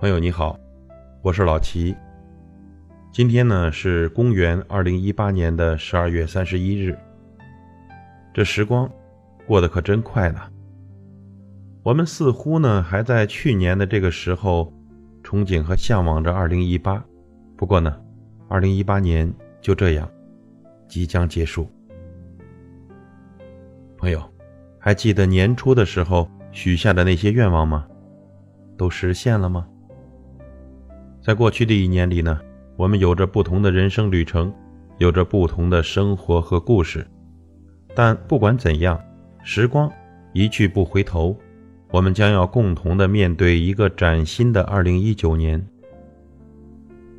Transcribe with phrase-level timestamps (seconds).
[0.00, 0.58] 朋友你好，
[1.20, 1.94] 我是老齐。
[3.12, 6.98] 今天呢是公元二零一八年的十二月三十一日。
[8.32, 8.90] 这时光
[9.46, 10.40] 过得可真快呢。
[11.82, 14.72] 我们似乎呢还在去年的这个时候
[15.22, 17.04] 憧憬和向往着二零一八，
[17.54, 17.94] 不过呢，
[18.48, 19.30] 二零一八年
[19.60, 20.10] 就这样
[20.88, 21.68] 即将结束。
[23.98, 24.22] 朋友，
[24.78, 27.86] 还记得年初的时候许下的那些愿望吗？
[28.78, 29.68] 都实现了吗？
[31.20, 32.40] 在过去的一年里呢，
[32.76, 34.52] 我们有着不同的人生旅程，
[34.98, 37.06] 有着不同的生活和故事。
[37.94, 38.98] 但不管怎样，
[39.42, 39.90] 时光
[40.32, 41.36] 一去不回头，
[41.90, 45.64] 我们将要共同的面对一个崭新的二零一九年。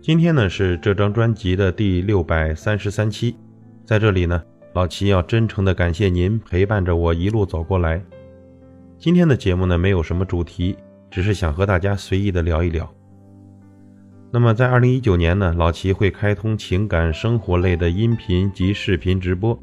[0.00, 3.36] 今天呢是这张专辑的第六百三十三期，
[3.84, 8.02] 在这里呢，老齐要真诚的感谢您陪伴着我一路走过来。
[8.98, 10.76] 今天的节目呢没有什么主题，
[11.10, 12.90] 只是想和大家随意的聊一聊。
[14.34, 19.58] 那么，在二零一九年呢，老齐会开通情感生活类的音频及视频直播，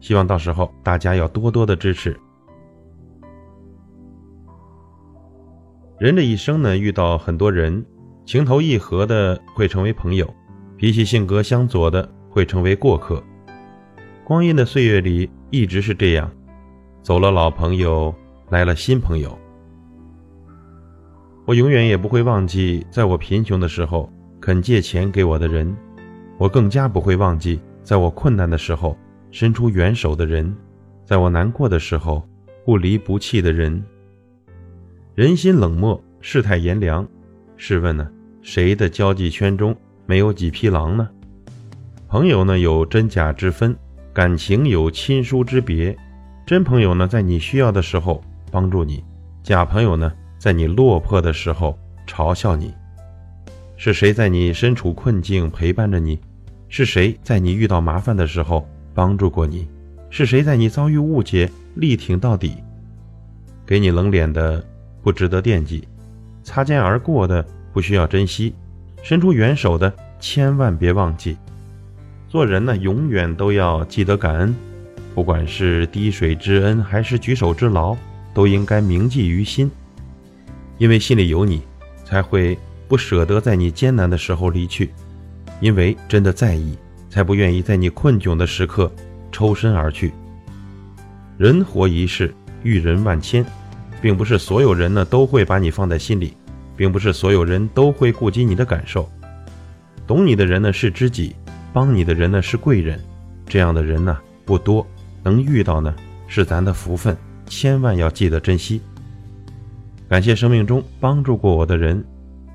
[0.00, 2.18] 希望到时候大家要多多的支持。
[6.00, 7.86] 人这一生呢，遇到很多人，
[8.26, 10.28] 情投意合的会成为朋友，
[10.76, 13.22] 脾气性格相左的会成为过客。
[14.24, 16.28] 光阴的岁月里，一直是这样，
[17.02, 18.12] 走了老朋友，
[18.50, 19.38] 来了新朋友。
[21.48, 25.74] 我永远也不会忘记，在我贫穷的时候肯借钱给我的人；
[26.36, 28.94] 我更加不会忘记，在我困难的时候
[29.30, 30.52] 伸出援手的人；
[31.06, 32.22] 在我难过的时候
[32.66, 33.82] 不离不弃的人。
[35.14, 37.08] 人心冷漠，世态炎凉，
[37.56, 38.06] 试问呢，
[38.42, 41.08] 谁的交际圈中没有几匹狼呢？
[42.08, 43.72] 朋友呢，有真假之分；
[44.12, 45.96] 感情有亲疏之别。
[46.44, 48.22] 真朋友呢，在你需要的时候
[48.52, 49.02] 帮助你；
[49.42, 50.12] 假朋友呢？
[50.38, 51.76] 在你落魄的时候
[52.06, 52.72] 嘲笑你，
[53.76, 56.18] 是谁在你身处困境陪伴着你？
[56.68, 59.66] 是谁在你遇到麻烦的时候帮助过你？
[60.10, 62.54] 是谁在你遭遇误解力挺到底？
[63.66, 64.64] 给你冷脸的
[65.02, 65.86] 不值得惦记，
[66.44, 68.54] 擦肩而过的不需要珍惜，
[69.02, 71.36] 伸出援手的千万别忘记。
[72.28, 74.54] 做人呢，永远都要记得感恩，
[75.14, 77.96] 不管是滴水之恩还是举手之劳，
[78.32, 79.70] 都应该铭记于心。
[80.78, 81.60] 因为心里有你，
[82.04, 82.56] 才会
[82.86, 84.86] 不舍得在你艰难的时候离去；
[85.60, 86.76] 因为真的在意，
[87.10, 88.90] 才不愿意在你困窘的时刻
[89.32, 90.12] 抽身而去。
[91.36, 93.44] 人活一世，遇人万千，
[94.00, 96.34] 并不是所有人呢都会把你放在心里，
[96.76, 99.08] 并不是所有人都会顾及你的感受。
[100.06, 101.34] 懂你的人呢是知己，
[101.72, 102.98] 帮你的人呢是贵人，
[103.46, 104.86] 这样的人呢不多，
[105.22, 105.94] 能遇到呢
[106.28, 107.16] 是咱的福分，
[107.46, 108.80] 千万要记得珍惜。
[110.08, 112.02] 感谢生命中帮助过我的人，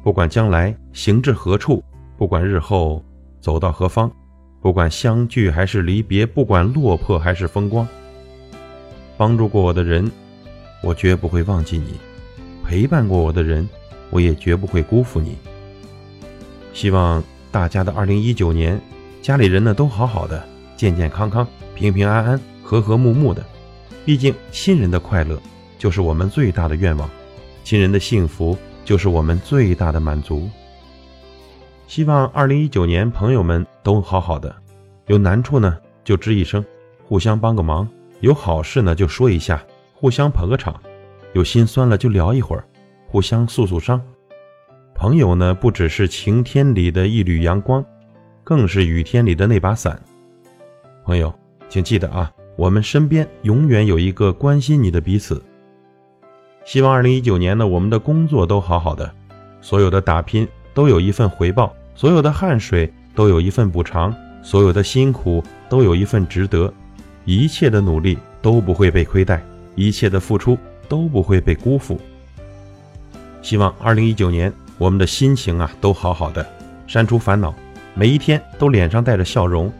[0.03, 1.84] 不管将来行至何处，
[2.18, 3.03] 不管日后
[3.40, 4.12] 走到何方，
[4.59, 7.88] 不管相聚还是离别，不管落魄还是风光，
[9.18, 10.12] 帮助过我的人，
[10.81, 11.92] 我绝不会忘记你；
[12.66, 13.69] 陪伴过我的人，
[14.09, 15.38] 我也绝不会辜负你。
[16.74, 18.81] 希望大家的二零一九年，
[19.22, 20.44] 家里人呢都好好的，
[20.75, 23.46] 健健康康，平平安安，和和睦睦的。
[24.03, 25.40] 毕竟亲人的快乐，
[25.78, 27.08] 就是我们最大的愿望。
[27.63, 30.50] 亲人的幸福就是我们最大的满足。
[31.88, 34.53] 希望二零一九年朋友们都好好的，
[35.07, 36.63] 有难处呢就吱一声，
[37.06, 37.88] 互相帮个忙；
[38.19, 39.63] 有好事呢就说一下，
[39.94, 40.74] 互相捧个场；
[41.34, 42.66] 有心酸了就聊一会儿，
[43.07, 44.01] 互相诉诉伤。
[44.95, 47.84] 朋友呢不只是晴天里的一缕阳光，
[48.44, 50.01] 更是雨天里的那把伞。
[51.06, 51.34] 朋友，
[51.69, 55.44] 请记得啊，我们身边永远有一个关心你的彼此。
[56.66, 59.10] 希望二零一九年呢，我们的工作都好好的，
[59.62, 66.74] 所有的打拼都有一份回报，所有的汗水都有一份补偿，所有的辛苦都有一份值得，
[67.25, 69.44] 一切的努力都不会被亏待，
[69.75, 70.57] 一切的付出
[70.88, 72.00] 都不会被辜负。
[73.42, 76.45] 希望二零一九年我们的心情啊都好好的，
[76.88, 77.54] 删除烦恼，
[77.94, 79.71] 每一天都脸上带着笑容，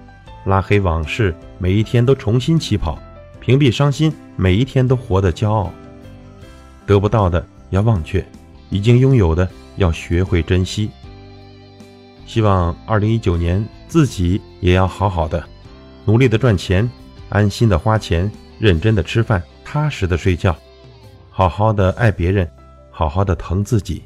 [0.45, 3.00] 拉黑往事，每一天都重新起跑，
[3.39, 5.71] 屏蔽伤心，每一天都活得骄傲。
[6.85, 8.25] 得不到的要忘却，
[8.69, 9.47] 已经拥有的
[9.77, 10.89] 要学会珍惜。
[12.25, 15.44] 希望二零一九年自己也要好好的，
[16.06, 16.89] 努力的赚钱，
[17.30, 20.56] 安心的花钱，认真的吃饭，踏实的睡觉，
[21.30, 22.50] 好好的爱别人，
[22.91, 24.03] 好好的疼自己，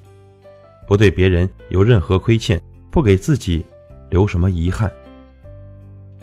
[0.88, 3.63] 不对别人有任何亏欠，不给自己
[4.09, 4.91] 留什么遗憾。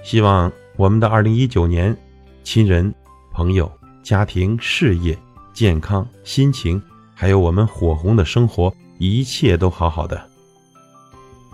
[0.03, 1.97] 希望我们的二零一九年，
[2.43, 2.93] 亲人、
[3.33, 3.71] 朋友、
[4.03, 5.17] 家庭、事业。
[5.55, 6.83] 健康、心情
[7.15, 10.21] 还有我们火红的生活，一切都好好的。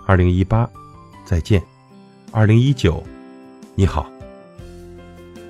[0.07, 0.69] 二零一八，
[1.23, 1.61] 再见；
[2.33, 3.03] 二零一九，
[3.75, 4.11] 你好。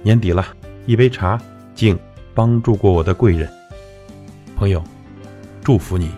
[0.02, 0.44] 年底了，
[0.85, 1.41] 一杯茶，
[1.76, 1.97] 敬
[2.35, 3.49] 帮助过我的贵人。
[4.56, 4.82] 朋友，
[5.62, 6.11] 祝福你。